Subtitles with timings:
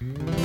[0.00, 0.39] 什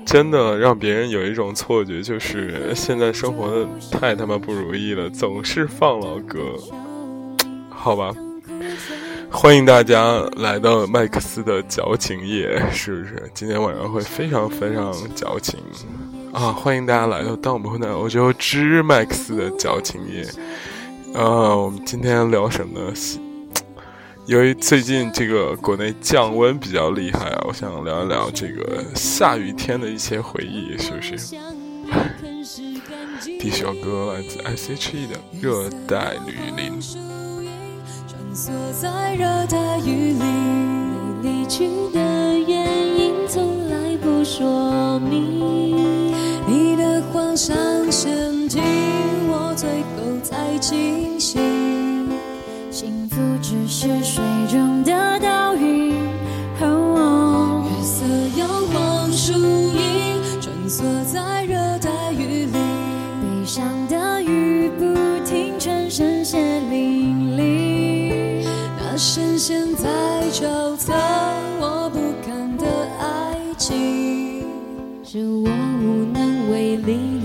[0.00, 6.38] 真的让别人有一种错觉，就是现在生活的太他妈不如意了，总是放老歌。
[7.68, 8.14] 好吧，
[9.30, 13.30] 欢迎大家来到麦克斯的矫情夜，是不是？
[13.34, 15.60] 今天晚上会非常非常矫情
[16.32, 16.52] 啊！
[16.52, 20.22] 欢迎大家来到《当我们混在欧洲之麦克斯的矫情夜》。
[21.12, 22.80] 呃，我们今天聊什么？
[24.26, 31.36] 喜由于最近这个国内降温比较厉害啊，我想聊一聊这个下雨天的一些回忆，是不是？
[33.38, 36.80] 第一首歌来自 S.H.E 的《热带雨林》。
[38.08, 42.00] 穿梭在热带雨林，你离去的
[42.38, 46.14] 原因从来不说明。
[46.46, 47.54] 你的幻想
[47.90, 48.62] 限定
[49.28, 51.03] 我最后才清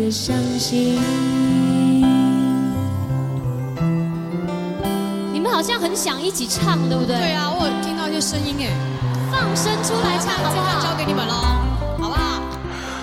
[0.09, 0.99] 力的伤心。
[5.31, 7.15] 你们好像很想一起唱，对不对？
[7.15, 8.71] 对啊，我有听到一些声音哎，
[9.31, 10.81] 放声出来唱，好不好？
[10.81, 11.33] 交给你们喽，
[11.99, 12.41] 好不好？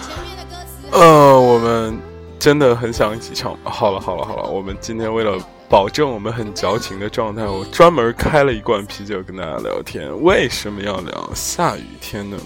[0.03, 1.97] 前面的歌词，呃，我们
[2.41, 3.56] 真的很想一起唱。
[3.62, 5.38] 好了好了好了，我们今天为了
[5.69, 10.11] 保证我们很矫情的状态，我专门开了一罐啤酒跟大家聊天。
[10.23, 12.37] 为什么要聊下雨天呢？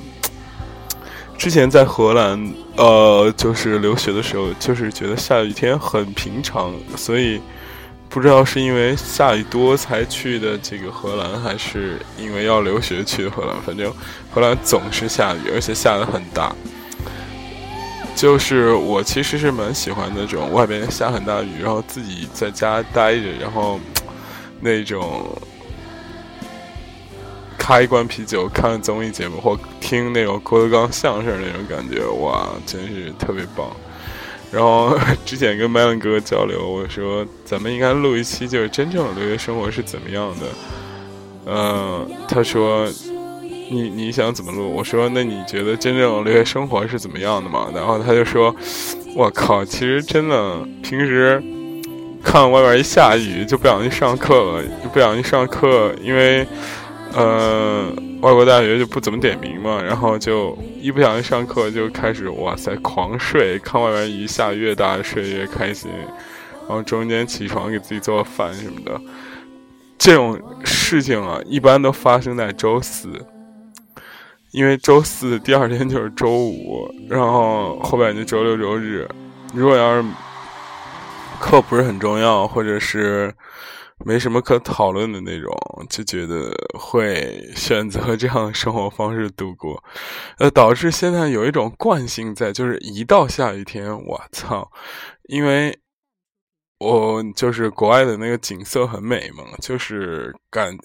[1.41, 7.41] 之前在荷兰，呃，就是留学的时候，就是觉得下雨天很平常，所以
[8.11, 13.57] 不知道是因为下雨多才去的这个荷兰，还是因为要留学去的荷兰。
[13.63, 13.91] 反正
[14.31, 16.55] 荷兰总是下雨，而且下的很大。
[18.15, 23.81] 就是我其实是蛮喜欢那种外边下很大雨，然后自己在家待着，然后
[24.61, 25.35] 那种
[27.71, 33.65] 开一罐啤酒看综艺节目或听那种郭德纲相声那种感觉，哇，真是特别棒。
[34.51, 40.47] 然后之前跟麦文哥哥交流，我说咱们应该录一期，就是真正的留学生活是怎么样的。
[41.47, 42.89] 嗯、他说
[43.71, 44.69] 你你想怎么录？
[44.69, 47.69] 我说那你觉得真正的留学生活是怎么样的嘛？
[47.73, 48.53] 然后他就说，
[49.15, 51.41] 我靠，其实真的平时
[52.21, 56.45] 看外边一下雨就不想去上课了，就不想去上课，因为
[57.15, 65.91] 呃外国大学就不怎么点名嘛，然后就一不小心上课就开始哇塞狂睡，看外边雨下越大睡越开心，
[66.69, 69.01] 然后中间起床给自己做饭什么的。
[69.99, 73.09] 这种事情啊，一般都发生在周四。
[74.53, 79.09] 因为周四第二天就是周五，然后后边就周六周日。
[79.55, 80.09] 如果要是
[81.39, 83.33] 课不是很重要，或者是
[84.05, 85.53] 没什么可讨论的那种，
[85.89, 89.83] 就觉得会选择这样的生活方式度过，
[90.39, 94.71] 呃，导致现在有一种惯性在，就是一到下雨天，我操，
[95.29, 95.79] 因为
[96.79, 100.77] 我就是国外的那个景色很美嘛，就是感。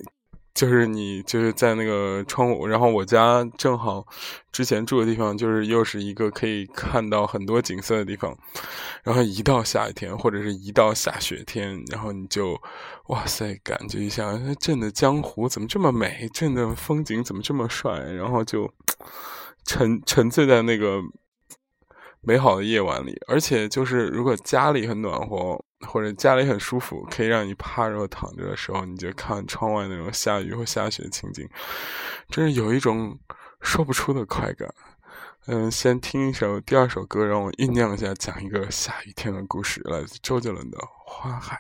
[0.56, 4.06] 就是你就是在那个窗户，然后我家正好
[4.54, 8.34] 之前住的地方就是又是一个可以看到很多景色的地方，
[9.04, 12.58] 然后一到夏天或者是一到下雪天，然后你就
[13.08, 18.74] 哇塞，感觉一下镇的江湖怎么这么美，镇的风景怎么这么帅，然后就
[19.66, 21.02] 沉沉醉在那个
[22.22, 25.65] 美好的夜晚里，而且就是如果家里很暖和。
[25.82, 31.48] 或者家里很舒服，可以让你趴着或躺着的时候，你就看窗外那种下雨或下雪的情景，
[32.30, 33.18] 真是有一种
[33.62, 34.74] 说不出的快感。
[35.48, 41.56] 嗯，先听一首第二首歌，让我酝酿一下，讲一个下雨天的故事，来自周杰伦的《花海》。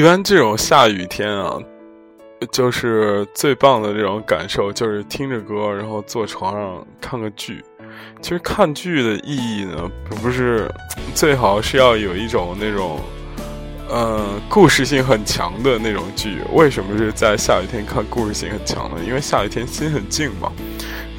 [0.00, 1.58] 一般这种下雨天啊，
[2.50, 7.62] 就是最棒的这种感受，就是听着歌，然后坐床上看个剧。
[8.22, 10.72] 其实看剧的意义呢，不是
[11.14, 12.98] 最好是要有一种那种，
[13.90, 16.38] 呃，故事性很强的那种剧。
[16.54, 18.96] 为什么是在下雨天看故事性很强呢？
[19.06, 20.50] 因为下雨天心很静嘛，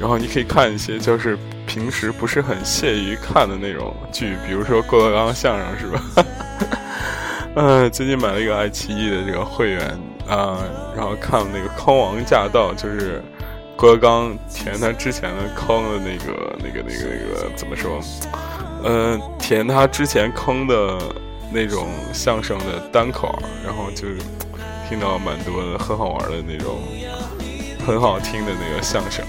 [0.00, 1.38] 然后你可以看一些就是
[1.68, 6.02] 平时不是很屑于看的那种剧，比如说郭德纲相声，是吧？
[7.54, 10.58] 呃， 最近买了一个爱奇艺的这个会员啊、
[10.96, 13.22] 然后看了那个《坑王驾到》，就是
[13.76, 18.00] 郭德纲填他之前的坑的那个、那个、那个、那个怎么说？
[18.84, 20.96] 呃，填他之前坑的
[21.52, 24.06] 那种相声的单口，然后就
[24.88, 26.78] 听到蛮多的很好玩的那种
[27.84, 29.24] 很好听的那个相声。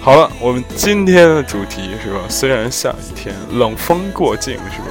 [0.00, 2.20] 好了，我们今天的主题是吧？
[2.28, 4.88] 虽然下雨天，冷风过境是吧？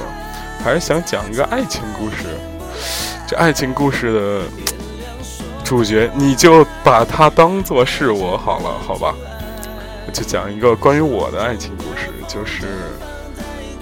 [0.64, 2.24] 还是想讲一个爱情故事。
[3.34, 4.42] 爱情故事的
[5.64, 9.14] 主角，你就把它当做是我好了，好吧？
[10.06, 12.66] 我就讲一个关于我的爱情故事，就是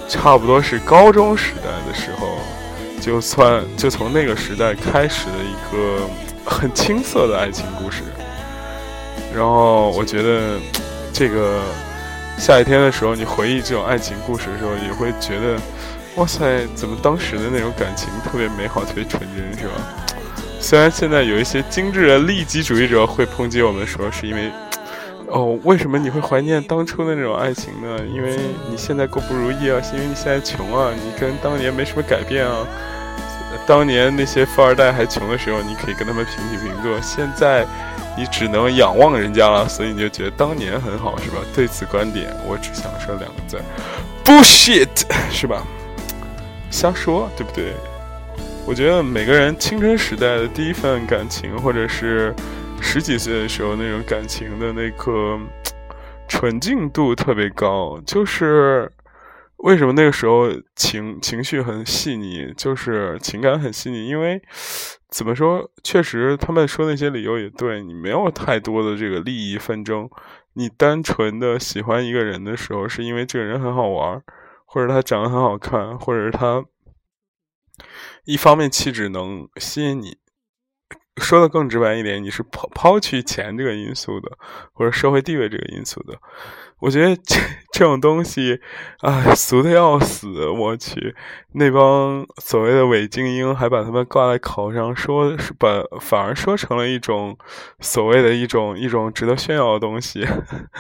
[0.09, 2.39] 差不多是高中时代的时候，
[3.01, 6.03] 就算就从那个时代开始的一个
[6.45, 8.03] 很青涩的爱情故事。
[9.35, 10.59] 然后我觉得
[11.13, 11.61] 这个
[12.37, 15.57] 下雨天的时候，你回忆这种爱情故事的时候，也会觉得，
[16.21, 19.73] 哇塞，怎么当时的那种感情特别美好，特别纯真，是吧？
[20.61, 24.53] 虽然现在有一些精致的利己主义者会抨击我们说，是因为，
[25.29, 27.99] 哦，为什么你会怀念当初的那种爱情呢？
[28.15, 28.37] 因为
[28.69, 32.67] 你现在过不如意啊，是因为你现在穷啊，你跟当年没什么改变啊。
[33.67, 37.67] 当年那些富二代还穷的时候，你可以跟他们平起平坐，现在
[38.15, 41.39] 你只能仰望人家了，所以你就觉得当年很好，是吧？
[41.55, 43.59] 对此观点，我只想说两个字
[44.23, 44.87] ：bullshit，
[45.33, 45.67] 是吧？
[46.71, 47.73] 瞎说，对不对？
[48.67, 52.33] 我觉得每个人青春时代的第一份感情，或者是
[52.81, 55.39] 十几岁的时候那种感情的那个
[56.29, 58.91] 纯净度特别高，就是
[59.57, 64.41] 为什么那个时候情情绪很细腻，就是情感很细腻，因为
[65.09, 70.09] 怎么说，确实他们说那些理由也对，你没有太多的这个利益纷争，
[70.53, 74.23] 你单纯的喜欢一个人的时候，是因为这个人很好玩，
[74.73, 76.65] 或者他长得很好看，或者是他。
[78.25, 80.19] 一方面气质能吸引你，
[81.17, 84.39] 说的更直白一点，你是抛抛去钱这个因素的，
[84.73, 86.21] 或者社会地位这个因素的。
[86.81, 87.37] 我觉得这
[87.73, 88.59] 这种东西，
[89.01, 90.49] 哎，俗的要死！
[90.49, 91.15] 我去，
[91.53, 97.37] 那帮所谓的伪精英还把他们挂在口上，说是把反而说成了一种
[97.81, 100.27] 所谓的一种一种值得炫耀的东西。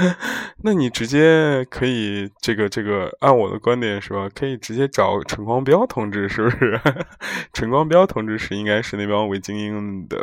[0.64, 4.28] 那你直接可以这个这个，按我的观点是吧？
[4.34, 6.80] 可以直接找陈光标同志，是不是？
[7.52, 10.18] 陈光标同志是应该是那帮伪精英的。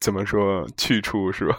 [0.00, 1.56] 怎么说去处是吧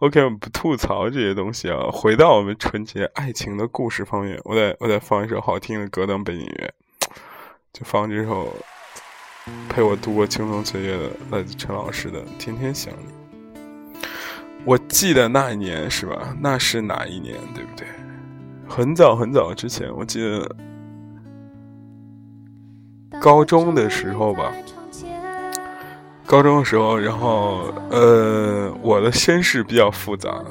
[0.00, 6.74] ？OK，我们不吐槽这些东西啊，回到我们纯洁爱情的故事方面，我再我再放一首好听的歌当背景音乐，
[7.72, 8.52] 就放这首
[9.68, 13.12] 陪我度过青葱岁月的来自陈老师的《天天想你》。
[14.64, 16.36] 我记得那一年是吧？
[16.40, 17.86] 那是哪一年，对不对？
[18.66, 20.56] 很早很早之前，我记得
[23.20, 24.52] 高中的时候吧。
[26.26, 30.42] 高中的时候，然后呃，我的身世比较复杂，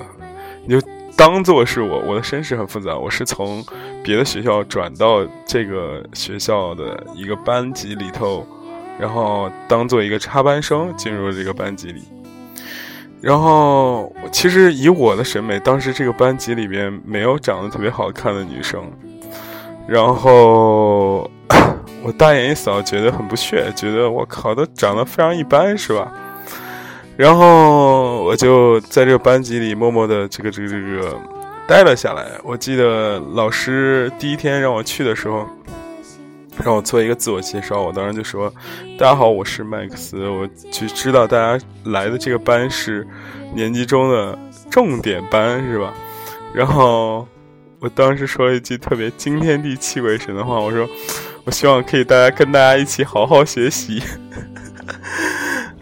[0.65, 0.87] 你就
[1.17, 2.95] 当做是我我的身世很复杂。
[2.95, 3.65] 我是从
[4.03, 8.45] 别的学校转到这个学校的一个班级里头，
[8.99, 12.03] 然后当做一个插班生进入这个班级里。
[13.19, 18.83] 然后其实以我的审美，当时这个班级里边没有长得特别好看的女生，
[19.87, 21.29] 然后。
[22.03, 26.11] 我大眼一扫，觉得很不屑，觉得我靠，都长得非常一般，是吧？
[27.15, 31.17] 然后我就在这个班级里默默的这个这个这个
[31.65, 32.25] 待了下来。
[32.43, 35.47] 我记得老师第一天让我去的时候，
[36.61, 38.53] 让我做一个自我介绍，我当时就说
[38.99, 43.07] ：“大家好，我是麦克斯。”我就知道大家来的这个班是
[43.53, 44.37] 年级中的
[44.69, 45.93] 重点班，是吧？
[46.53, 47.25] 然后
[47.79, 50.85] 我当时说了一句特别惊天地泣鬼神的话，我说。
[51.45, 54.01] 我希望可以大家跟大家一起好好学习。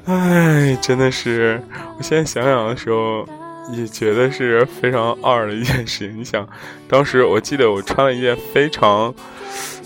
[0.06, 1.62] 哎，真的是，
[1.98, 3.26] 我现在想想的时候，
[3.72, 6.20] 也觉得是非常二的一件事情。
[6.20, 6.48] 你想，
[6.88, 9.14] 当时我记得我穿了一件非常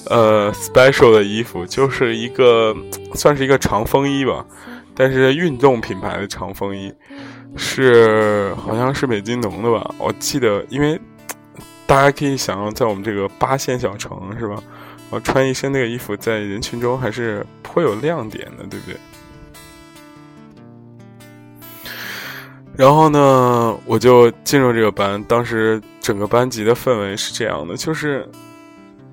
[0.09, 2.75] 呃 special 的衣服，就是一个
[3.13, 4.45] 算是一个长风衣吧，
[4.95, 6.91] 但是运动品牌的长风衣，
[7.57, 9.93] 是好像是美津浓的吧？
[9.97, 10.99] 我记得，因为
[11.85, 14.55] 大家可以想象，在我们这个八线小城，是吧？
[15.09, 18.97] 我穿一身那个衣服，在人群中还是颇有亮点的，对不对？
[22.75, 25.23] 然后呢，我就进入这个班。
[25.23, 28.29] 当时整个班级的氛围是这样的：就是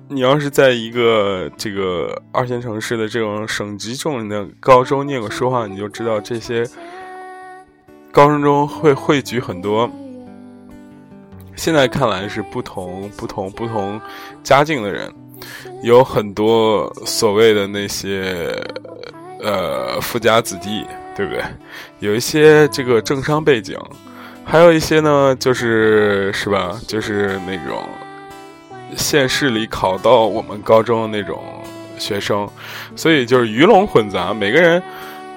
[0.09, 6.67] 你要是在一个这个二线城市的这种省级重的高中念过书话，你就知道这些
[8.11, 9.89] 高中中会汇聚很多。
[11.55, 13.99] 现在看来是不同、不同、不同
[14.43, 15.11] 家境的人。
[15.81, 18.55] 有很多所谓的那些
[19.41, 21.43] 呃富家子弟，对不对？
[21.99, 23.77] 有一些这个政商背景，
[24.45, 26.79] 还有一些呢，就是是吧？
[26.87, 27.83] 就是那种
[28.95, 31.43] 县市里考到我们高中的那种
[31.97, 32.49] 学生，
[32.95, 34.81] 所以就是鱼龙混杂，每个人。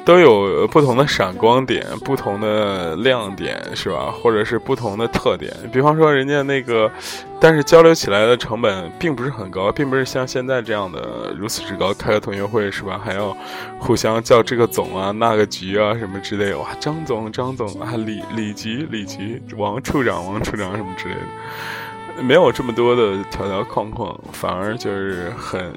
[0.07, 4.09] 都有不同的闪光点，不同的亮点，是吧？
[4.13, 5.53] 或者是不同的特点。
[5.73, 6.89] 比方说，人家那个，
[7.41, 11.93] 但是交流起来的成本并不是很高，并不是像现在这样的如此之高。
[11.93, 13.01] 开个同学会，是吧？
[13.05, 13.37] 还要
[13.81, 16.59] 互相叫这个总啊、那个局啊什么之类的。
[16.59, 21.15] 哇，张总、张总啊，李李局、李局，王处长、王处长什么之类
[22.17, 25.75] 的，没有这么多的条条框框，反而就是很，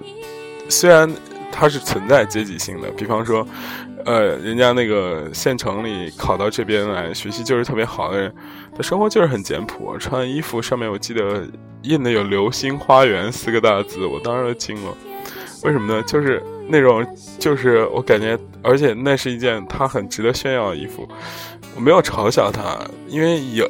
[0.69, 1.11] 虽然
[1.51, 2.91] 它是存在阶级性的。
[2.91, 3.43] 比方说。
[4.05, 8.33] 呃，人家那个县城里考到这边来学习就是特别好的人，
[8.75, 11.45] 他生活就是很简朴，穿衣服上面我记得
[11.83, 14.93] 印的有“流星花园”四个大字，我当时都惊了。
[15.63, 16.01] 为什么呢？
[16.03, 17.05] 就是那种，
[17.37, 21.07] 就是我感觉，而且那是一件他很值得炫耀的衣服。
[21.75, 23.69] 我没有嘲笑他，因为有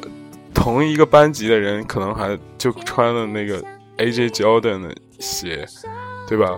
[0.54, 3.62] 同一个班级的人可能还就穿了那个
[3.98, 5.66] AJ Jordan 的鞋，
[6.28, 6.56] 对吧？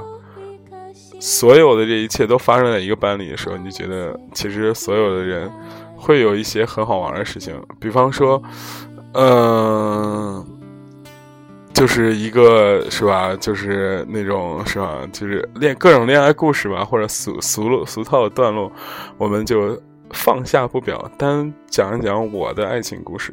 [1.23, 5.49] 所有的这一切都发生在一个班里的时候，你就觉得其实所有的人
[5.97, 8.43] 会有一些很好玩的事情，比方说，
[9.15, 10.45] 嗯，
[11.73, 18.73] 就是一个是吧，就是那种是吧，就是恋各种恋爱故事吧，或者俗俗俗套的段落，
[19.17, 23.33] 我们就放下不表，单讲一讲我的爱情故事。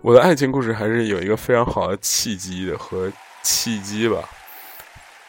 [0.00, 4.16] 我的爱情故事还是有一个非常好的契机的和契机吧。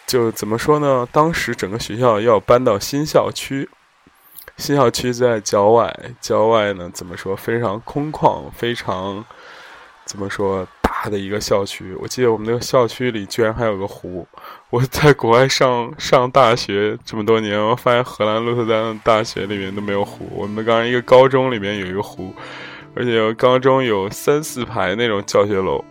[0.08, 1.08] 就怎么说呢？
[1.12, 3.68] 当时整个学校要搬到新校区，
[4.58, 7.36] 新校区在郊外，郊外呢怎么说？
[7.36, 9.26] 非常空旷，非常
[10.06, 11.96] 怎么说大的一个校区。
[12.00, 14.28] 我记得我们那个校区里居然还有个湖。
[14.70, 20.30] 我在国外上上大学这么多年，我发现荷兰鹿特丹的大学里面都没有湖。
[20.32, 22.34] 我们刚刚一个高中里面有一个湖，
[22.96, 25.84] 而且高中有三四排那种教学楼。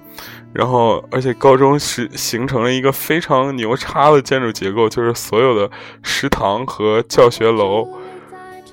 [0.54, 5.68] 然后，而且高中是形成了一个非常牛叉的建筑结构，就是所有的
[6.00, 7.88] 食堂和教学楼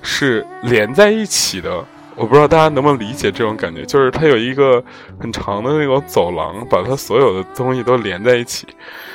[0.00, 1.84] 是连在一起的。
[2.14, 4.80] 我不知道大家能不能理解这种感觉，就是它有一个
[5.18, 8.64] 很长的那种走廊，把它所有的东西都连在一起。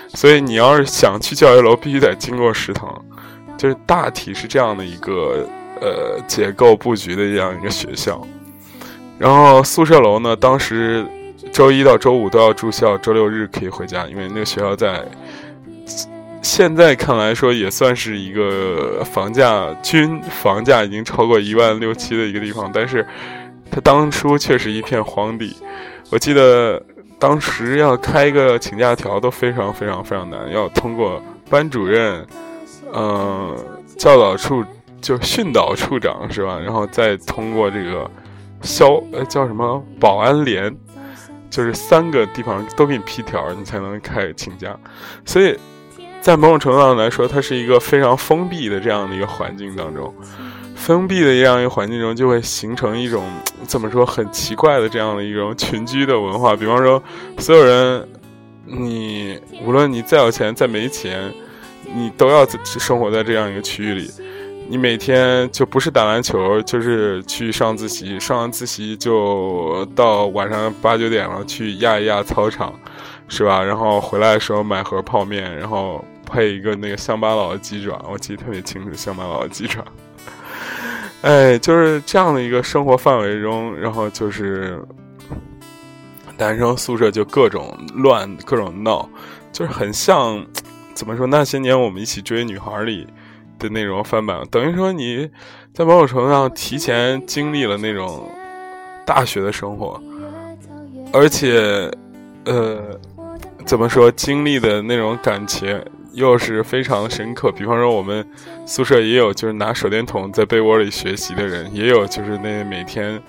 [0.09, 3.01] 所以你要是想去教学楼，必须得经过食堂，
[3.57, 5.47] 就是大体是这样的一个
[5.79, 8.21] 呃结构布局的这样一个学校。
[9.17, 11.05] 然后宿舍楼呢，当时。
[11.57, 15.03] 周一到周五都要住校，周六日可以回家，因为那个学校在
[16.39, 23.03] 现在看来说也算是一个房价均房价已经超过一万六七的一个地方，但是
[23.71, 25.57] 他当初确实一片荒地。
[26.11, 26.79] 我记得
[27.17, 32.23] 当时要开一个请假条都非常非常非常难，要通过班主任，
[32.93, 33.57] 嗯，
[33.97, 34.63] 教导处
[35.01, 36.59] 就训导处长是吧？
[36.59, 38.07] 然后再通过这个
[38.61, 40.71] 消呃叫什么保安连，
[41.49, 44.77] 就是三个地方都给你批条，你才能开请假。
[45.25, 45.57] 所以
[46.21, 50.13] 在某种程度上来说，它是一个非常封闭的这样的一个环境当中。
[50.75, 53.23] 封闭的这样一个环境中，就会形成一种
[53.63, 56.55] 怎么说很奇怪的这样的一种群居的文化。
[56.55, 57.01] 比方说，
[57.39, 58.07] 所有人，
[58.65, 61.33] 你无论你再有钱再没钱，
[61.95, 64.11] 你都要生活在这样一个区域里。
[64.69, 72.77] 你每天就不是打篮球，就是去上自习，上完自习就到晚上八九点了去压一压操场，
[73.29, 73.63] 是吧？
[73.63, 79.81] 然后回来的时候买盒泡面，然后配一个那个乡巴佬的鸡爪，我记得特别清楚，乡巴佬的鸡爪。
[81.21, 84.79] 哎，就是这样的一个生活范围中，然后就是
[86.38, 89.07] 男生宿舍就各种乱，各种闹，
[89.53, 90.45] 就是很像
[90.93, 91.25] 怎么说？
[91.25, 93.07] 那些年我们一起追女孩里
[93.59, 95.29] 的那种翻版，等于说你
[95.73, 98.29] 在某种程度上提前经历了那种
[99.05, 100.01] 大学的生活，
[101.11, 101.91] 而且
[102.45, 102.99] 呃，
[103.65, 104.11] 怎么说？
[104.11, 105.81] 经历的那种感情。
[106.13, 107.51] 又是非常深刻。
[107.51, 108.27] 比方说，我们
[108.65, 113.21] 宿舍也有就是拿手电筒在被窝里学习的人，也有就是那每天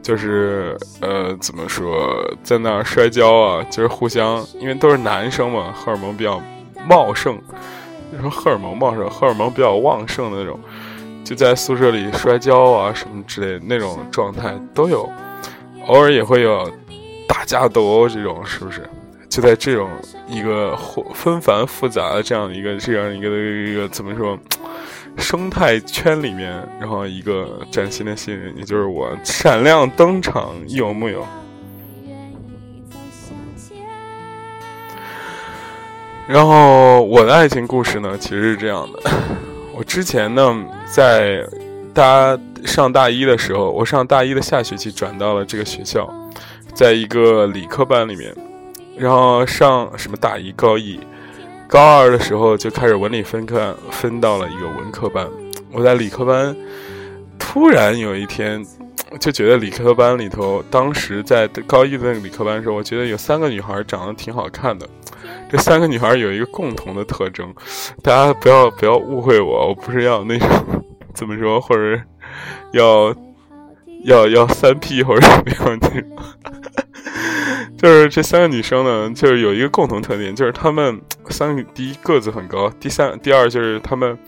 [0.00, 6.40] 就是呃怎么说在那摔跤啊，就是互相，因为都是男生嘛，荷尔蒙比较
[6.86, 7.36] 茂盛。
[8.10, 10.58] 你说荷尔蒙茂盛，荷尔蒙比较旺盛的那种，
[11.24, 15.10] 就在宿舍里摔跤啊什么之类的那种状态都有，
[15.86, 16.70] 偶尔也会有
[17.28, 18.88] 打架斗殴这种，是不是？
[19.28, 19.90] 就在这种
[20.26, 20.74] 一个
[21.14, 24.38] 纷繁复杂的这样一个这样一个一个怎么说
[25.18, 31.26] 生态圈里面，然后一个崭新的新人，也就是我闪亮登场，有木有？
[36.28, 39.10] 然后我的爱情故事呢，其实是这样的：
[39.74, 41.42] 我之前呢，在
[41.94, 46.06] 大上大一的时候，我上大一的下学期转到了这个学校，
[46.74, 48.34] 在一个理科班里面。
[48.98, 50.98] 然后上什么大一、高一、
[51.68, 55.24] 高二的时候就开始文理分科，分到了一个文科班。
[55.72, 56.54] 我在理科班，
[57.38, 58.66] 突然有一天
[59.20, 64.88] 就觉得理科班里头，当时在高一的那个理科班的时候，我觉得有三个女孩长得挺好看的。
[65.48, 67.54] 这三个女孩有一个共同的特征，
[68.02, 70.48] 大家不要不要误会我，我不是要那种
[71.14, 72.00] 怎么说，或者
[72.72, 73.14] 要
[74.04, 76.18] 要要三 P 或者什么样那种。
[77.78, 84.18] 就是这三个女生呢，就是有一个共同特点，就是她们三个第一个子很高，第三第二就是她们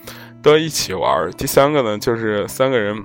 [0.41, 3.05] 都一起玩，第三个呢就是三个人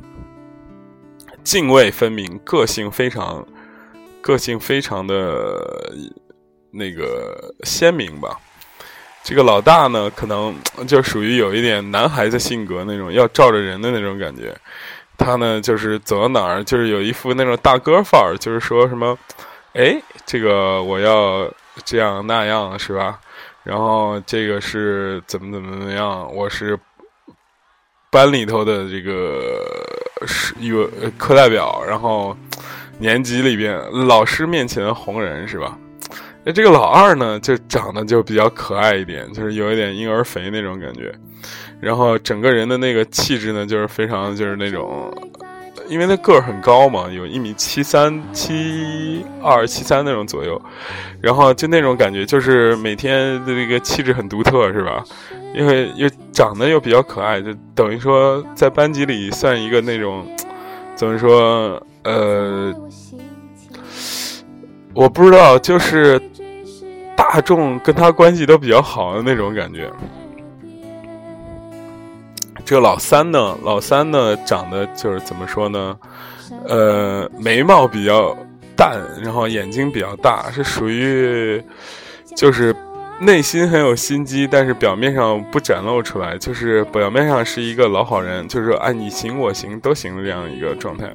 [1.44, 3.46] 泾渭分明，个性非常
[4.22, 5.92] 个性非常的
[6.76, 8.38] 那个鲜明吧。
[9.24, 14.56] 这个老大呢，可能就属于有一点男孩子性格那种，要罩着人的那种感觉。
[15.18, 19.18] 他呢，就是走到哪儿，就是有一副那种大哥范儿，就是说什么。
[19.74, 21.52] 哎，这个我要
[21.84, 23.20] 这样那样是吧？
[23.64, 26.32] 然后这个是怎么怎么怎么样？
[26.36, 26.78] 我是
[28.12, 29.60] 班里头的这个
[30.28, 32.38] 是一个课代表，然后
[33.00, 33.76] 年级里边
[34.08, 35.76] 老师面前的红人是吧？
[36.46, 41.12] 那这个老二呢，就长得就比较可爱一点，就是有一点婴儿肥那种感觉，
[41.82, 45.12] 然后整个人的那个气质呢，就是非常就是那种。
[45.88, 50.60] 因为他个儿很高嘛，有一米七三、七二、七三那种左右，
[51.22, 55.04] 然后就那种感觉，就是每天的这个气质很独特，是吧？
[55.54, 60.26] 因为又长得又比较可爱，就等于说在班级里算一个那种
[60.96, 61.80] 怎么说？
[62.04, 62.74] 呃，
[64.96, 66.20] 我不知道，就是
[67.16, 69.92] 大众跟他关系都比较好的那种感觉。
[72.66, 75.98] 这个老三呢，老三呢，长得就是怎么说呢？
[76.68, 78.36] 呃，眉毛比较
[78.76, 81.64] 淡，然后眼睛比较大，是属于
[82.36, 82.76] 就是
[83.20, 91.12] 内心很有心机，但是表面上不展露出来，就是表面上是一个老好人，就是说，哎，你行我行都行的这样一个状态。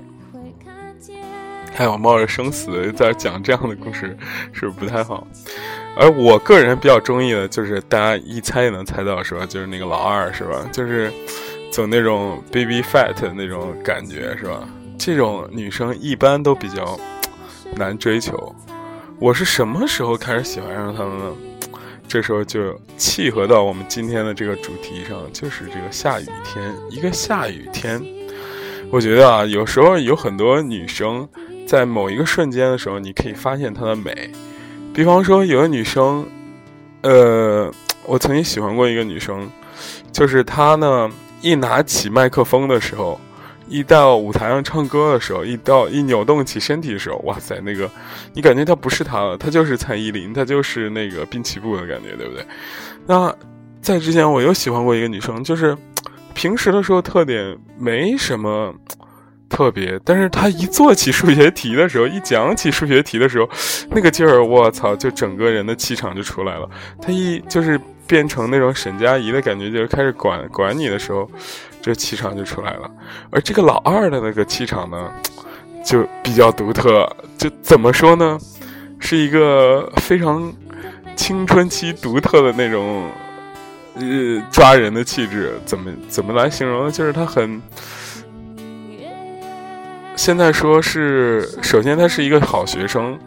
[1.74, 4.16] 还有冒着生死在讲这样的故事，
[4.52, 5.26] 是不是不太好？
[5.96, 9.44] 而我个人比较中意的就是大家一猜也能猜到是吧？
[9.44, 10.66] 就是那个老二是吧？
[10.72, 11.12] 就是
[11.70, 14.66] 走那种 baby fat 那种感觉是吧？
[14.98, 16.98] 这种女生一般都比较
[17.76, 18.55] 难追求。
[19.18, 21.33] 我是什么时候开始喜欢上他们呢？
[22.09, 26.74] 这时候就契合到我们今天的这个主题上，就是这个下雨天。
[26.90, 28.03] 一个下雨天，
[28.90, 31.29] 我觉得啊，有时候有很多女生
[31.66, 34.33] 在某一个瞬间的时候，你可以发现她的美。
[34.92, 36.26] 比方说，有个女生，
[37.03, 37.72] 呃，
[38.05, 39.48] 我曾经喜欢过一个女生，
[40.12, 43.18] 就是她呢，一拿起麦克风的时候，
[43.68, 47.88] 一到舞台上唱歌的时候，一到一扭动起身体的时候，哇塞，那个
[48.35, 52.44] 你感觉她不是她了，她就是蔡依林，她就是那个滨崎步的感觉，对不对？
[53.07, 53.35] 那
[53.81, 55.76] 在之前我又喜欢过一个女生，就是
[56.35, 58.74] 平时的时候特点没什么。
[59.50, 63.50] 特别，但是他一做起数学题的时候，一讲起数学题的时候，
[63.90, 66.70] 那个劲儿，我操，就整个人的气场就出来了。
[67.02, 71.28] 他一就是变成那种沈佳宜的感觉，就是开始管管你的时候，
[71.82, 72.88] 这气场就出来了。
[73.30, 75.12] 而这个老二的那个气场呢，
[75.84, 77.04] 就比较独特，
[77.36, 78.38] 就怎么说呢，
[79.00, 80.50] 是一个非常
[81.16, 83.10] 青春期独特的那种，
[83.94, 85.60] 呃，抓人的气质。
[85.66, 86.92] 怎么怎么来形容呢？
[86.92, 87.60] 就是他很。
[90.20, 93.18] 现在说是，首先他是一个好学生，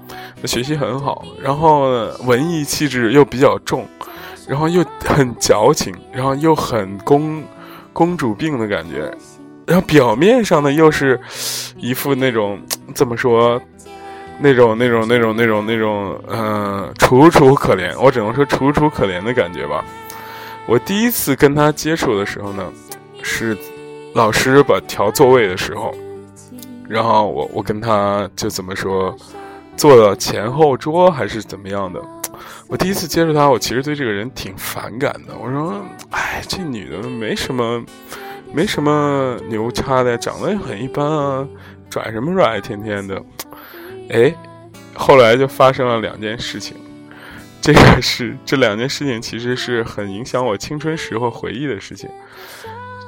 [0.46, 1.90] 学习很好，然后
[2.24, 3.88] 文艺气质又比较重，
[4.48, 7.44] 然后又很矫情，然后又很公
[7.94, 9.12] 公主病的感觉，
[9.66, 11.20] 然后表面上呢又是
[11.78, 12.62] 一副那种
[12.94, 13.60] 怎么说，
[14.38, 19.84] 那种那种那种那种那种嗯楚楚可怜，我只能说楚楚可怜的感觉吧。
[20.68, 22.72] 我第一次跟他接触的时候呢，
[23.24, 23.58] 是
[24.14, 25.92] 老师把调座位的时候。
[26.90, 29.16] 然后我我跟他就怎么说，
[29.76, 32.02] 坐了前后桌还是怎么样的？
[32.68, 35.34] 我第一次接触他，我其实对这个人挺反感的。
[35.38, 37.84] 我说，哎，这女的没什么，
[38.52, 41.48] 没什么牛叉的，长得也很一般啊，
[41.90, 43.22] 拽什么拽，天天的。
[44.10, 44.34] 哎，
[44.94, 46.76] 后来就发生了两件事情，
[47.62, 52.10] 这个是这两件事情其实是很影响我青春时候回忆的事情。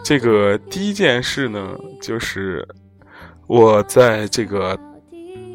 [0.04, 2.66] 这个第一件事呢，就是。
[3.48, 4.78] 我在这个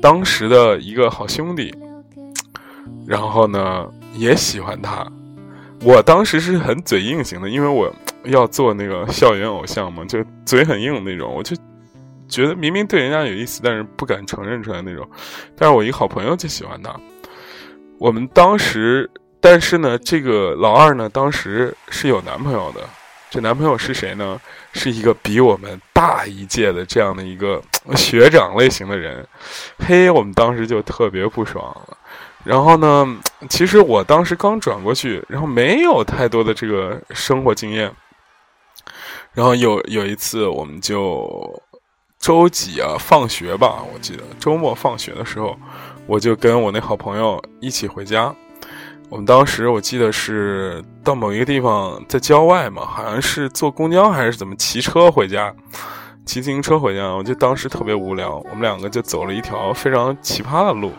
[0.00, 1.74] 当时的一个好兄弟，
[3.06, 5.06] 然后呢也喜欢他。
[5.82, 7.92] 我当时是很嘴硬型的，因为我
[8.24, 11.32] 要做那个校园偶像嘛，就嘴很硬那种。
[11.34, 11.56] 我就
[12.28, 15.08] 觉得明明对人家有意思，但是不敢承认出来那种。
[15.56, 16.94] 但是我一个好朋友就喜欢他。
[17.98, 22.80] 我们当时，但是呢，这个老二呢，当时是有男朋友的。
[23.30, 24.40] 这男朋友是谁呢？
[24.72, 27.62] 是一个比我们大一届的这样的一个
[27.94, 29.24] 学长类型的人。
[29.78, 31.96] 嘿，我们当时就特别不爽了。
[32.42, 33.06] 然后呢，
[33.48, 37.92] 其实我当时刚转过去，然后没有太多的这个生活经验。
[39.32, 41.62] 然后有有一次，我们就
[42.18, 45.56] 周几啊放学吧，我记得周末放学的时候，
[46.06, 48.34] 我就跟我那好朋友一起回家。
[49.10, 55.52] 我们当时我记得是到某一个地方，在郊外嘛，好像是坐公交还是怎么骑车回家，
[56.24, 57.08] 骑自行车回家。
[57.08, 60.92] 我就当时特别无聊，我们两个就走了一条非常奇葩的路。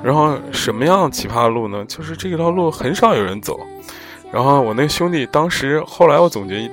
[0.00, 1.84] 然后什么样奇葩的路呢？
[1.86, 3.58] 就是这条路很少有人走。
[4.30, 6.70] 然后我那兄弟当时后来我总结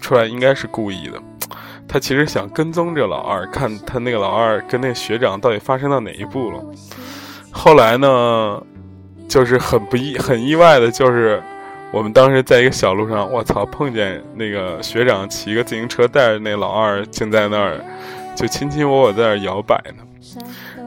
[0.00, 1.20] 出来应该是故意的，
[1.86, 6.64] 他其实想跟踪这老二，看他那个老二跟那个学长到底发生到哪一步了。
[7.50, 8.62] 后来呢？
[9.32, 11.42] 就是很不意、很意外的，就是
[11.90, 17.80] 我们当时在一个小路上，我操，碰见那个学长骑个自行车，带着那老二，竟在那儿
[18.36, 20.04] 就卿卿我我在那儿摇摆呢。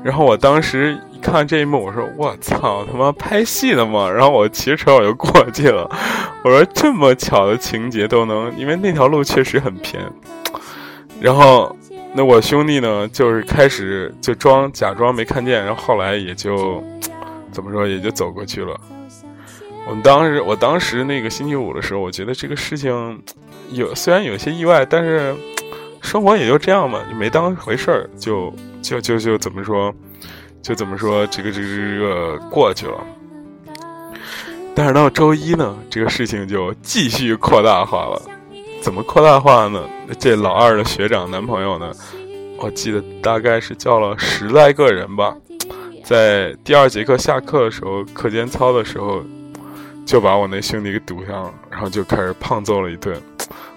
[0.03, 5.89] 然后我当时一看这一幕，我说：“我操，他妈拍戏的吗？”然后我骑着车我就过去了。
[6.43, 10.03] 我说：“这么巧的情节都能，因为那条路确实很偏。”
[11.19, 11.75] 然后
[12.13, 16.83] 那我兄弟呢，就是开始就装假装没看见，然后后来也就。
[17.55, 18.77] 怎么说也就走过去了。
[19.87, 22.91] 我们当时，我当时那个星期五的时候，我觉得这个事情
[23.69, 25.33] 有虽然有些意外，但是
[26.01, 29.93] 生活也就这样嘛，就没当回事儿，就就就就怎么说，
[30.61, 33.01] 就怎么说，这个这个这个过去了。
[34.75, 38.21] 但是到周一呢，这个事情就继续扩大化了。
[38.81, 39.81] 怎么扩大化呢？
[40.19, 41.91] 这老二的学长男朋友呢，
[42.57, 45.35] 我记得大概是叫了十来个人吧。
[46.05, 49.23] 在第二节课下课的时候，课间操的时候，
[50.05, 53.19] 就把我那兄弟给堵上了，然后就开始胖揍了一顿。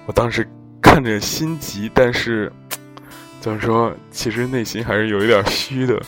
[0.04, 0.46] 我当时
[0.82, 2.52] 看着心急，但是
[3.40, 5.98] 怎么说，其实内心还是有一点虚的。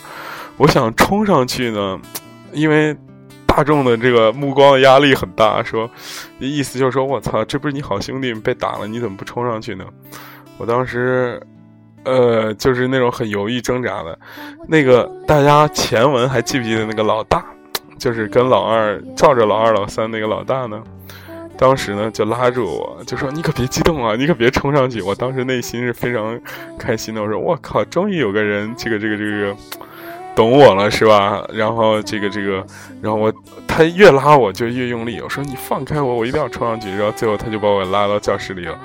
[0.57, 1.99] 我想冲上去呢，
[2.53, 2.95] 因为
[3.47, 5.89] 大众的这个目光的压力很大，说
[6.37, 9.83] 意思就是说我操，这不是你好兄弟被打了，你怎么不冲上去呢？
[10.59, 11.41] 我当时。
[12.03, 14.17] 呃，就是那种很犹豫挣扎的，
[14.67, 17.45] 那个大家前文还记不记得那个老大，
[17.97, 20.81] 就是跟老二照着老二老三那个老大呢？
[21.57, 24.99] 当时呢就拉住我，就说你可别激动啊，你可别冲上去。
[24.99, 26.39] 我当时内心是非常
[26.79, 29.55] 开心的，我说我靠，终于有个人这个这个这个
[30.35, 31.43] 懂我了是吧？
[31.53, 32.65] 然后这个这个，
[32.99, 33.31] 然后我
[33.67, 36.89] 他越拉我就越用力，我说你放开我，我一定要冲上去。
[36.89, 38.75] 然后最后他就把我拉到教室里了。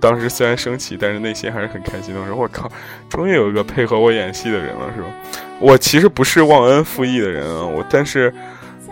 [0.00, 2.20] 当时虽然生气，但是内心还是很开心的。
[2.20, 2.70] 我说我靠，
[3.08, 5.08] 终于有一个配合我演戏的人了是吧？
[5.60, 8.32] 我其实不是忘恩负义的人啊，我但是。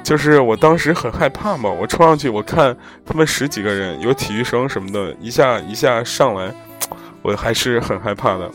[0.05, 6.51] 就是我当时很害怕嘛，我冲上去，我看他们十几个人，有体育生什么的，一下一下上来，
[7.21, 8.51] 我还是很害怕的。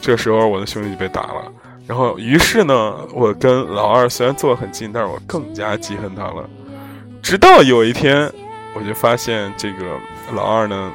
[0.00, 1.52] 这时候我的兄弟就被打了，
[1.86, 6.48] 然后于是呢，我跟老二虽然坐得很近，但是我更加记恨他了。
[7.20, 8.30] 直到有一天，
[8.74, 9.84] 我就发现这个
[10.32, 10.90] 老二呢，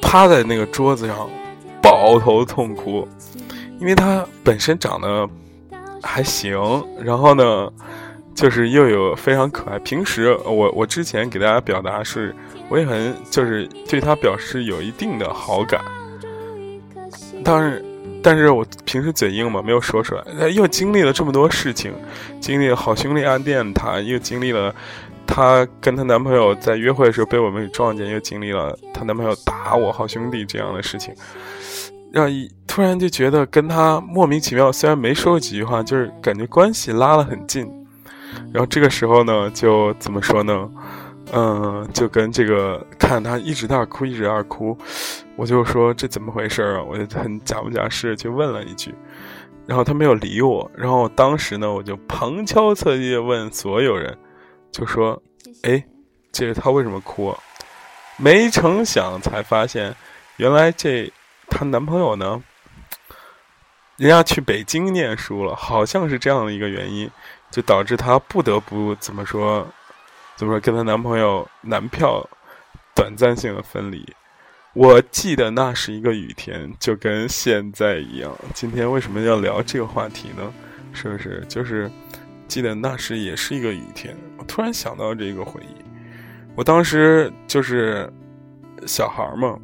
[0.00, 1.28] 趴在那个桌子上，
[1.82, 3.06] 抱头痛哭，
[3.80, 5.28] 因为他本身长得。
[6.00, 6.56] 还行，
[7.02, 7.68] 然后呢，
[8.32, 9.80] 就是又有非常可爱。
[9.80, 12.32] 平时我我之前给大家表达是，
[12.68, 15.84] 我也很就是对他表示有一定的好感。
[17.44, 17.84] 但是，
[18.22, 20.48] 但是我平时嘴硬嘛，没有说出来。
[20.50, 21.92] 又经历了这么多事情，
[22.40, 24.72] 经历了好兄弟暗恋他，又经历了
[25.28, 31.14] 她跟她男朋友在约会的时候被我们给撞见，又经历了她男朋友打我好兄弟这样的事情。
[32.10, 37.70] 让一突然就觉得跟她莫名其妙，虽然没说过几句话，就是感觉关系拉了很近。
[38.52, 40.68] 然后这个时候呢，就怎么说呢？
[41.32, 44.74] 嗯，就跟这个看他一直在哭，一直在哭，
[45.36, 46.82] 我就说这怎么回事啊？
[46.82, 48.94] 我就很假不假式去问了一句，
[49.66, 50.70] 然后他没有理我。
[50.74, 54.16] 然后当时呢，我就旁敲侧击的问所有人，
[54.72, 55.22] 就说
[55.62, 55.84] ：“哎，
[56.32, 57.36] 这个她为什么哭？”
[58.16, 59.94] 没成想才发现，
[60.36, 61.12] 原来这。
[61.50, 62.42] 她男朋友呢？
[63.96, 67.10] 人家去北京念书了，好像是这样的一个原因，
[67.50, 69.66] 就导致她不得不怎么说？
[70.36, 70.60] 怎么说？
[70.60, 72.22] 跟她男朋友男票
[72.94, 74.06] 短暂性的分离。
[74.74, 78.30] 我记得那是一个雨天，就跟现在一样。
[78.52, 80.52] 今天为什么要聊这个话题呢？
[80.92, 81.42] 是不是？
[81.48, 81.90] 就是
[82.48, 84.16] 记得那时也是一个雨天。
[84.38, 85.84] 我突然想到这个回忆，
[86.56, 88.12] 我当时就是
[88.86, 89.56] 小孩嘛。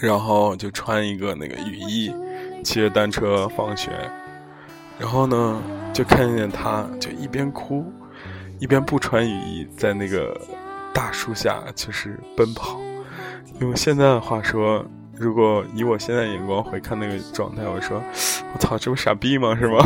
[0.00, 2.12] 然后就穿一个那个雨衣，
[2.64, 3.92] 骑着单车放学，
[4.98, 7.84] 然后呢，就看见他就一边哭，
[8.58, 10.36] 一边不穿雨衣，在那个
[10.92, 12.80] 大树下就是奔跑。
[13.60, 14.84] 用现在的话说，
[15.16, 18.02] 如果以我现在眼光回看那个状态，我说，
[18.52, 19.56] 我操，这不傻逼吗？
[19.56, 19.76] 是吗？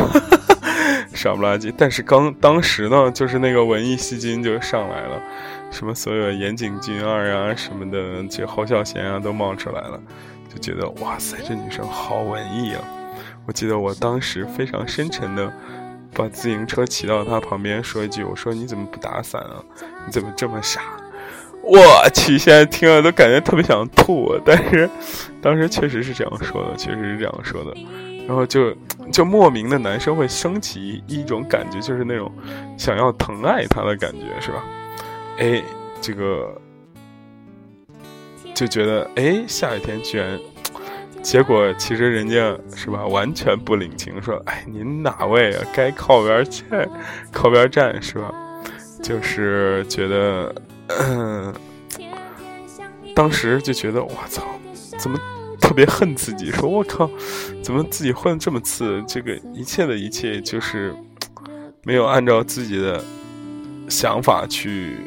[1.19, 1.73] 傻不拉几。
[1.77, 5.21] 但是刚当时呢，就是那个文艺吸金就上来了。
[5.69, 10.01] 什么所有岩井俊二啊什么的，就侯孝贤啊都冒出来了，
[10.51, 12.81] 就觉得哇塞，这女生好文艺啊！
[13.45, 15.51] 我记得我当时非常深沉的
[16.13, 19.61] 把自行车骑到她旁边，说一句：“我说你怎么不打伞啊？
[20.05, 20.81] 你怎么这么傻？”
[21.69, 24.35] 我去，现在听了都感觉特别想吐。
[24.43, 24.89] 但是
[25.41, 27.73] 当时确实是这样说的，确实是这样说的。
[28.27, 28.75] 然后就
[29.11, 32.31] 就莫名的男生会升起一种感觉，就是那种
[32.77, 34.63] 想要疼爱她的感觉，是吧？
[35.39, 35.63] 哎，
[36.01, 36.55] 这个
[38.53, 40.39] 就觉得哎，下雨天居然，
[41.23, 45.63] 结果其实人家是吧，完全不领情，说哎，您哪位啊？
[45.73, 46.89] 该靠边站，
[47.31, 48.31] 靠边站是吧？
[49.01, 50.53] 就是觉得，
[53.15, 54.43] 当时就觉得我操，
[54.97, 55.17] 怎么
[55.61, 56.51] 特别恨自己？
[56.51, 57.09] 说我靠，
[57.63, 59.01] 怎么自己混这么次？
[59.07, 60.93] 这个一切的一切就是
[61.83, 63.01] 没有按照自己的
[63.87, 64.97] 想法去。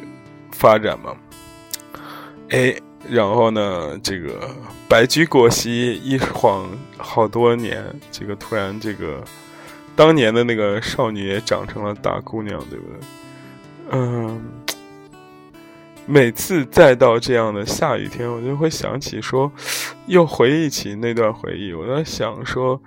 [0.55, 1.15] 发展嘛，
[2.49, 2.75] 哎，
[3.09, 4.51] 然后呢，这个
[4.87, 9.23] 白驹过隙，一晃好多年，这个突然，这个
[9.95, 12.99] 当年的那个少女也长成了大姑娘，对不对？
[13.93, 14.39] 嗯，
[16.05, 19.51] 每次再到这样的下雨天，我就会想起说，
[20.07, 21.73] 又回忆起那段回忆。
[21.73, 22.81] 我在想说，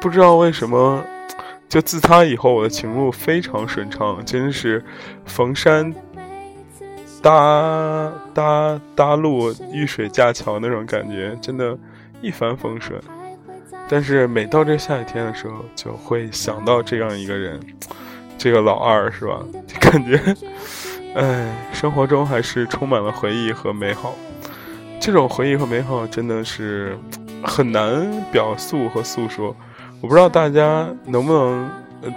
[0.00, 1.04] 不知道为什么。
[1.66, 4.84] 就自他以后，我的情路非常顺畅，真是
[5.24, 5.92] 逢山
[7.20, 11.76] 搭搭搭路，遇水架桥那种感觉，真的，
[12.20, 13.00] 一帆风顺。
[13.88, 17.58] 但是每到这下雨天的时候，就会想到这样一个人，
[18.38, 19.44] 这个老二是吧？
[19.66, 20.16] 就 感觉，
[21.14, 24.14] 哎，生活中还是充满了回忆和美好。
[25.00, 26.98] 这种回忆和美好真的是
[27.42, 29.54] 很难表述和诉说。
[30.00, 31.70] 我不知道大家能不能，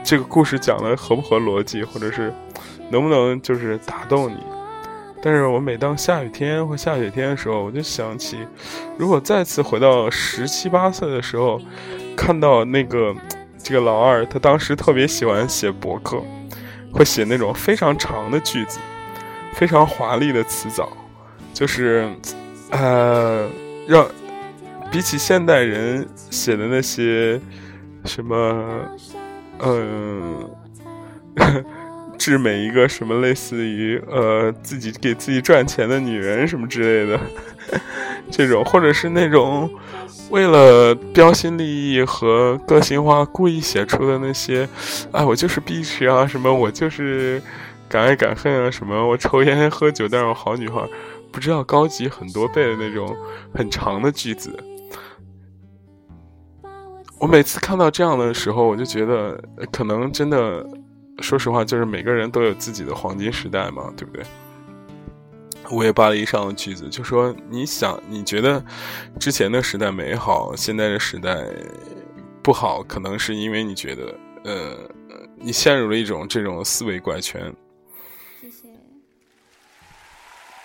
[0.04, 2.34] 这个故事讲的合不合逻辑，或者是
[2.90, 4.38] 能不能就是打动你。
[5.22, 8.38] 但是我每当下雨天或下雪天的时候，我就想起，
[8.98, 11.62] 如果再次回到十七八岁的时候，
[12.16, 13.14] 看到那个
[13.62, 16.22] 这个老二，他当时特别喜欢写博客，
[16.92, 18.80] 会写那种非常长的句子，
[19.54, 20.90] 非常华丽的词藻，
[21.54, 22.10] 就是
[22.72, 23.50] 呃，
[23.88, 24.08] 让
[24.92, 27.40] 比起现代人写的那些
[28.06, 28.90] 什么，
[29.60, 30.50] 嗯。
[32.18, 37.20] 治每一个什么类似于呃自己给自己赚钱的女人什么之类的，
[38.32, 39.70] 这种或者是那种
[40.30, 44.68] 为了标新立异和个性化故意写出的那些，
[45.12, 47.42] 哎我就是碧池啊什么我就是
[47.88, 50.88] 敢爱敢恨啊什么我抽烟喝酒但是我好女孩，
[51.32, 53.16] 不知道高级很多倍的那种
[53.54, 54.58] 很长的句子。
[57.20, 60.66] 我每次看到这样的时候，我就觉得可能真的。
[61.20, 64.24] 说实话，就是每个人都有自己的黄金时代嘛，对不对？
[65.72, 68.64] 午夜巴黎上的句子就说：“你想，你觉得
[69.20, 71.46] 之前的时代美好，现在的时代
[72.42, 74.90] 不好，可能是因为你觉得，呃，
[75.36, 77.54] 你陷入了一种这种思维怪圈。”
[78.40, 78.70] 谢谢。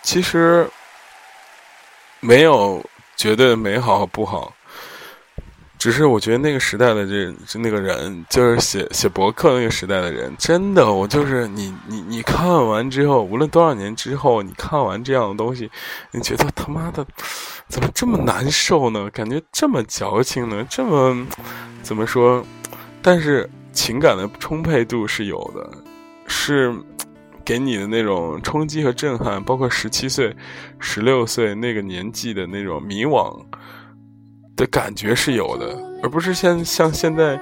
[0.02, 0.68] 其实
[2.20, 2.84] 没有
[3.16, 4.54] 绝对美好和不好。
[5.82, 15.68] 只是我觉得那个时代的这就那个人，就是写写博客那个时代的人，真的，我就是你你你看完之后，无论多少年之后，你看完这样的东西，
[16.12, 17.04] 你觉得他妈的
[17.66, 19.10] 怎么这么难受呢？
[19.10, 20.64] 感觉这么矫情呢？
[20.70, 21.26] 这么
[21.82, 22.46] 怎么说？
[23.02, 25.68] 但是情感的充沛度是有的，
[26.28, 26.72] 是
[27.44, 30.32] 给你的那种冲击和震撼，包括十七岁、
[30.78, 33.36] 十六岁那个年纪的那种迷惘。
[34.56, 37.40] 的感觉是有的，而不是像像现在，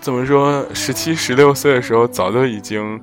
[0.00, 0.64] 怎么说？
[0.74, 3.00] 十七、十六岁的时候，早就已经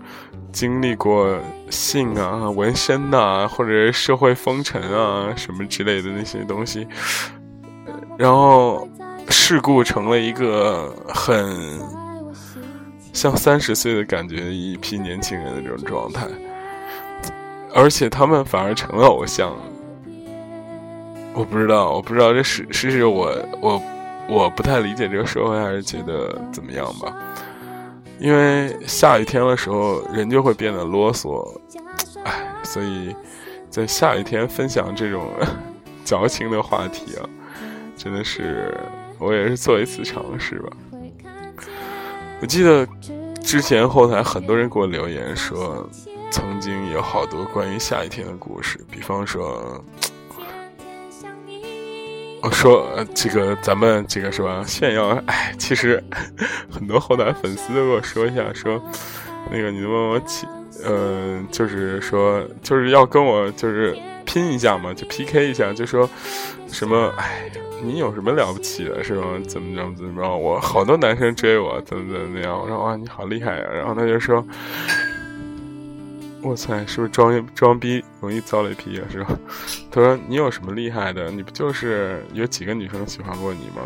[0.51, 1.37] 经历过
[1.69, 6.87] 性啊、纹身呐，或者社会风尘啊什么之类的那些东西，
[8.17, 8.87] 然后
[9.29, 11.79] 世故成了一个很
[13.13, 16.27] 像三十岁的感觉，一批年轻人的这种状态，
[17.75, 19.55] 而且他们反而成了偶像。
[21.35, 23.81] 我不知道，我不知道这是是是我我
[24.29, 27.11] 我不太理解这个社会，还是觉得怎么样吧？
[28.19, 31.43] 因为下雨天的时候，人就会变得啰嗦，
[32.23, 33.15] 唉，所以
[33.69, 35.27] 在下雨天分享这种
[36.05, 37.27] 矫情的话题啊，
[37.97, 38.77] 真的是
[39.17, 40.69] 我也是做一次尝试吧。
[42.41, 42.87] 我记得
[43.41, 45.89] 之前后台很多人给我留言说，
[46.29, 49.83] 曾经有好多关于下雨天的故事，比方说。
[52.43, 55.17] 我说这个咱们这个是吧炫耀？
[55.27, 56.03] 哎，其实
[56.69, 58.83] 很多后台粉丝都跟我说一下，说
[59.49, 60.45] 那个你能帮我起，
[60.83, 66.07] 嗯，就是说就是要跟我就是拼一下嘛，就 PK 一下，就说
[66.67, 67.49] 什么哎，
[67.81, 69.25] 你有什么了不起的，是吧？
[69.47, 70.37] 怎么怎么怎么着？
[70.37, 72.59] 我好多男生追我，怎么怎么那样？
[72.59, 73.65] 我说哇，你好厉害呀！
[73.73, 74.45] 然后他就说。
[76.43, 79.07] 我操，是不是装装逼容易遭雷劈啊？
[79.09, 79.39] 是吧？
[79.89, 81.31] 他说你有什么厉害的？
[81.31, 83.81] 你不就是有几个女生喜欢过你吗？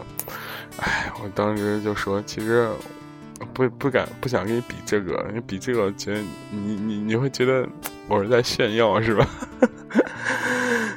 [0.80, 2.68] 哎，我当时就说，其实
[3.54, 6.20] 不不敢不想跟你比这个，因为比这个，觉得
[6.52, 7.68] 你你你会觉得
[8.08, 9.28] 我是在炫耀，是吧？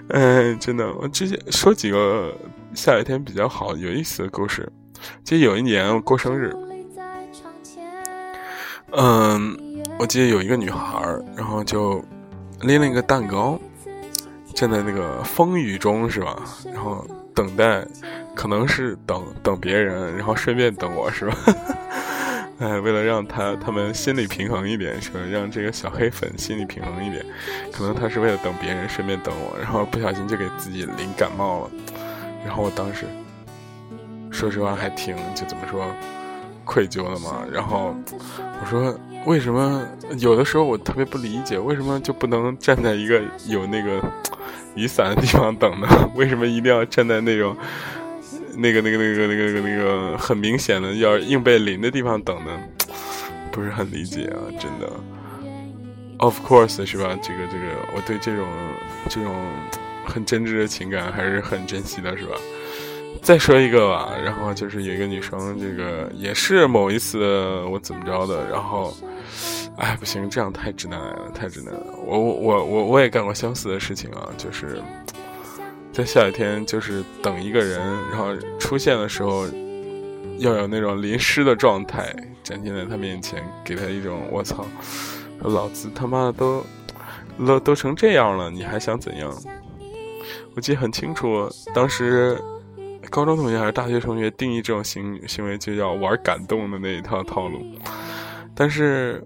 [0.09, 2.35] 嗯， 真的，我之前说几个
[2.75, 4.67] 下雨天比较好有意思的故事。
[5.25, 6.55] 其实有一年我过生日，
[8.93, 9.70] 嗯。
[10.01, 10.99] 我记得有一个女孩，
[11.37, 12.03] 然后就
[12.63, 13.61] 拎了一个蛋糕，
[14.55, 16.43] 站在那个风雨中，是吧？
[16.73, 17.87] 然后等待，
[18.35, 21.37] 可能是等等别人，然后顺便等我，是吧？
[22.61, 25.21] 哎，为了让他他们心理平衡一点，是吧？
[25.31, 27.23] 让这个小黑粉心理平衡一点，
[27.71, 31.71] 可能他是为了等别人，顺便等我，然后不小心就给自己淋感冒了。
[32.43, 33.05] 然后我当时，
[34.31, 35.85] 说实话还挺就怎么说，
[36.65, 37.45] 愧疚的嘛。
[37.53, 37.95] 然后
[38.63, 38.99] 我说。
[39.27, 39.87] 为什么
[40.19, 44.03] 有的时候我特别不理解，为什么就不能站在一个有那个
[44.75, 45.87] 雨伞的地方等呢？
[46.17, 47.57] 为什么一定要站在那种
[48.57, 52.59] 那个那个那个那个那个那个很明显的要硬被淋的地方等呢？
[53.53, 54.91] 不是很理解啊，真的。
[56.19, 57.19] Of course，是吧？
[57.23, 57.65] 这个这个，
[57.95, 58.47] 我对这种
[59.09, 59.35] 这种
[60.07, 62.37] 很真挚的情感还是很珍惜的，是吧？
[63.23, 68.93] 再说一个吧，然后就是有一个女生，这个也是某一次我怎么着的，然后，
[69.77, 71.81] 哎，不行，这样太直男癌了，太直男了。
[72.05, 74.83] 我我我我我也干过相似的事情啊，就是
[75.93, 79.47] 在下雨天，就是等一个人，然后出现的时候，
[80.39, 82.13] 要有那种淋湿的状态
[82.43, 84.67] 展现在他面前，给他一种我操，
[85.41, 86.65] 老子他妈的都
[87.47, 89.33] 都都成这样了，你还想怎样？
[90.57, 92.37] 我记得很清楚，当时。
[93.09, 97.65] 高中同学还是大学同学定义这种行行为就叫玩感动的那一套套路，
[98.55, 99.25] 但是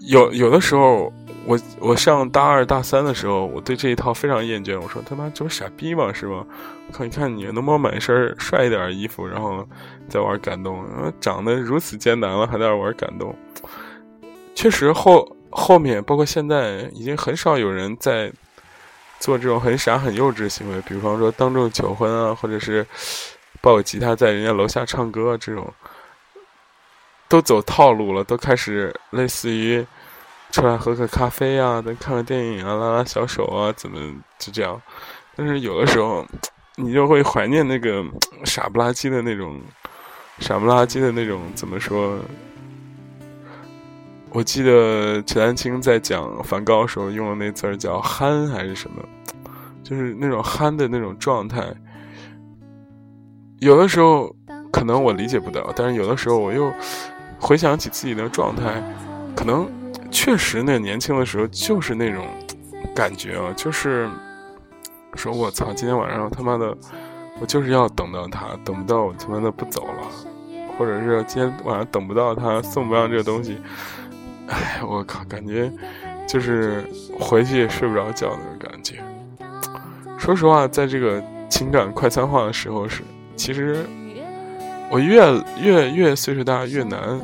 [0.00, 1.12] 有有的时候，
[1.46, 4.80] 我我上大二大三的时候，我对这一套非常厌倦。
[4.80, 6.12] 我说他妈这不傻逼吗？
[6.12, 6.44] 是吧？
[6.92, 9.66] 看你看你能不能买一身帅一点的衣服，然后
[10.08, 10.84] 再玩感动。
[11.20, 13.34] 长得如此艰难了，还在那玩感动。
[14.54, 18.32] 确实后后面包括现在，已经很少有人在
[19.20, 22.84] 做这种很傻很幼稚的行为，比方说当众求婚啊，或者是
[23.60, 25.72] 抱个吉他在人家楼下唱歌啊这种。
[27.28, 29.86] 都走套路了，都开始类似于
[30.50, 34.82] 出来喝个咖啡啊，再看个电影啊，拉拉小手啊，怎么就这样？
[35.36, 36.26] 但是有的时候，
[36.74, 38.04] 你就会怀念那个
[38.44, 39.60] 傻不拉几的那种，
[40.40, 42.18] 傻不拉几的那种，怎么说？
[44.32, 49.02] 我记得陈丹青在讲梵高时候用的那字儿叫“憨”还是什么，
[49.82, 51.64] 就是那种憨的那种状态。
[53.58, 54.34] 有的时候
[54.72, 56.72] 可能我理解不到，但是有的时候我又。
[57.42, 58.82] 回想起自己的状态，
[59.34, 59.66] 可能
[60.10, 62.26] 确实那年轻的时候就是那种
[62.94, 64.06] 感觉啊，就是
[65.14, 66.76] 说我操，今天晚上他妈的，
[67.40, 70.02] 我就是要等到他，等不到我他妈的不走了，
[70.76, 73.56] 或者是今天晚上等不到他送不上这个东西，
[74.50, 75.72] 哎， 我靠，感觉
[76.28, 76.84] 就是
[77.18, 79.02] 回去也睡不着觉那种感觉。
[80.18, 83.02] 说实话，在这个情感快餐化的时候是，
[83.34, 83.84] 其实。
[84.92, 85.22] 我越
[85.60, 87.20] 越越岁数大越难，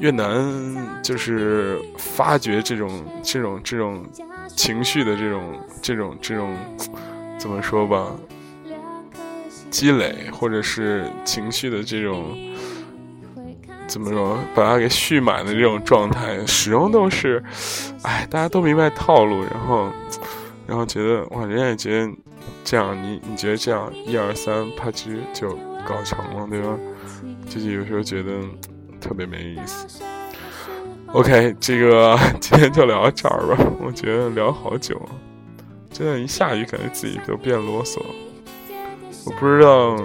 [0.00, 2.90] 越难就是发掘这种
[3.22, 4.04] 这种这种
[4.48, 6.52] 情绪的这种这种这种
[7.38, 8.10] 怎么说吧，
[9.70, 12.36] 积累或者是情绪的这种
[13.90, 17.44] 怎么说，把它给蓄满的这种状态，始终都是，
[18.04, 19.90] 哎，大家都明白套路，然后
[20.66, 22.12] 然后觉得哇，人家也觉得
[22.64, 25.58] 这样，你你觉得这样一二三，啪叽就。
[25.82, 26.78] 搞成了，对吧？
[27.48, 28.32] 就是有时候觉得
[29.00, 30.04] 特别没意思。
[31.06, 33.56] OK，这个今天就聊到这儿吧。
[33.80, 35.08] 我觉得聊好久了，
[35.90, 37.98] 真的，一下雨感觉自己都变啰嗦。
[39.24, 39.96] 我不知道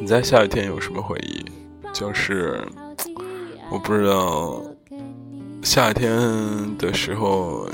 [0.00, 1.44] 你在下雨天有什么回忆，
[1.98, 2.60] 就是
[3.70, 4.62] 我不知道
[5.62, 6.10] 夏天
[6.76, 7.66] 的时候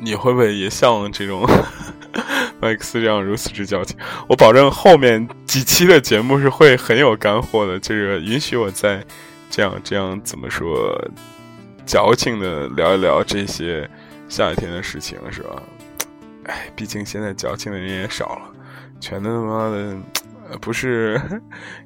[0.00, 1.46] 你会不会也像这种。
[2.60, 3.96] 麦克斯这样如此之矫情，
[4.28, 7.78] 我保证后面几期的节目是会很有干货的。
[7.78, 9.02] 这个允许我再
[9.48, 11.00] 这样这样怎么说，
[11.86, 13.88] 矫情的聊一聊这些
[14.28, 15.62] 夏天的事情，是吧？
[16.44, 18.42] 哎，毕竟现在矫情的人也少了，
[19.00, 19.96] 全都他妈的
[20.60, 21.20] 不是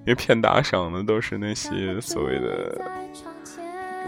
[0.01, 2.81] 因为骗打赏的，都是那些所谓的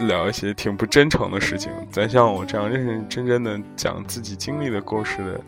[0.00, 1.70] 聊一些挺不真诚的事情。
[1.90, 5.40] 咱像我这样认认真真的讲自己经历的故事的。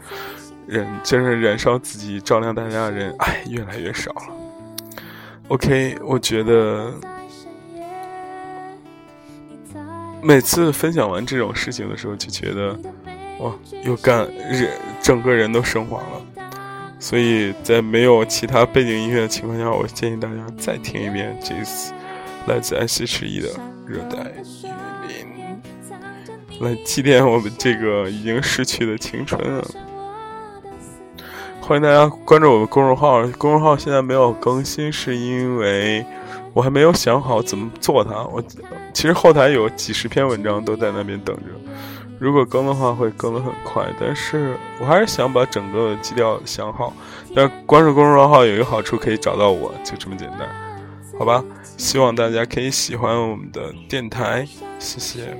[0.68, 4.36] 人就是燃烧自己照亮大家的人，哎，越来越少了。
[5.48, 6.92] OK，我觉得
[10.22, 12.78] 每次分享完这种事情的时候，就觉得
[13.38, 13.50] 哇，
[13.82, 16.37] 又干人，整个人都升华了。
[16.98, 21.92] 所以在没有其他背景音乐的情况下，我建议大家再听一遍这次
[22.46, 23.48] 来自 S H E 的
[23.86, 24.66] 《热带雨
[25.06, 25.26] 林》，
[26.64, 29.64] 来祭奠我们这个已经逝去的青春啊！
[31.60, 36.04] 欢迎大家关注我们公众号，公众号现在没有更新，是因为
[36.52, 38.24] 我还没有想好怎么做它。
[38.24, 38.42] 我
[38.92, 41.42] 其实后台有几十篇文章都在那边等着，
[42.20, 46.92] 如果更的话会更的很快，但是我还是想把整个基调想好。
[47.34, 50.48] 但关注公众号有一个好处，可以找到我，就这么简单，
[51.18, 51.44] 好吧？
[51.76, 54.46] 希望大家可以喜欢我们的电台，
[54.80, 55.36] 谢谢。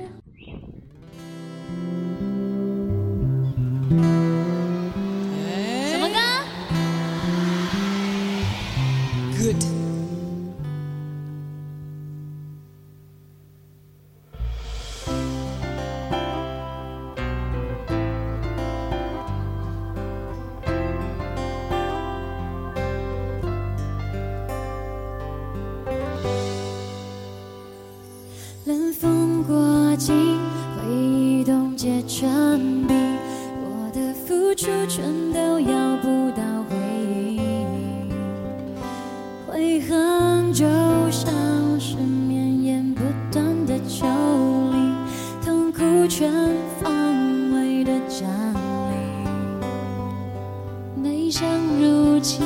[51.03, 51.47] 悲伤
[51.79, 52.41] 入侵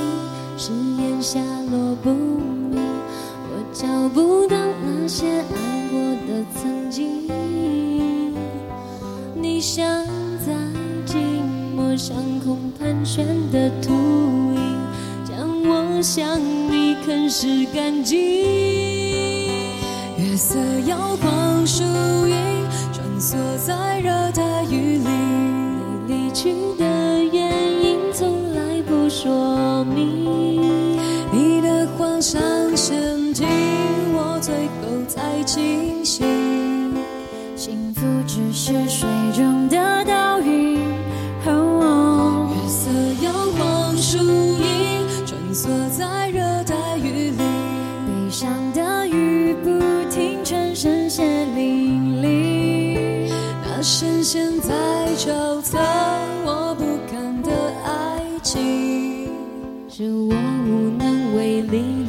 [0.58, 1.40] 誓言下
[1.72, 2.80] 落不明。
[3.50, 7.24] 我找不到那些爱过的曾经。
[9.36, 9.86] 你像
[10.46, 10.54] 在
[11.06, 11.16] 寂
[11.76, 13.92] 寞上空盘旋的秃
[14.56, 14.78] 鹰
[15.26, 18.20] 将我向你啃食干净。
[20.18, 22.36] 月色摇晃树影
[22.92, 23.36] 穿梭
[23.66, 26.93] 在热带雨林你离去的
[29.16, 30.98] 说明，
[31.32, 32.42] 你的谎像
[32.76, 33.48] 陷阱，
[34.16, 36.26] 我最后才清醒。
[37.56, 39.53] 幸福只是水中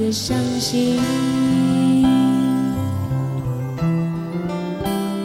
[0.05, 1.01] 的伤心。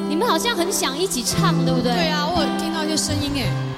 [0.07, 1.91] 你们好像很想一起唱，对不对？
[1.91, 3.43] 对啊，我有听到一些声音哎。
[3.43, 3.68] 放声出